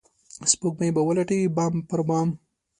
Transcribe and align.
سپوږمۍ 0.51 0.89
به 0.95 1.01
ولټوي 1.07 1.47
بام 1.55 1.73
پر 1.89 1.99
بام 2.07 2.29